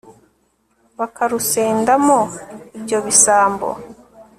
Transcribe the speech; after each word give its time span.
Bakarusendamo 0.97 2.19
ibyo 2.77 2.97
bisambo 3.07 3.69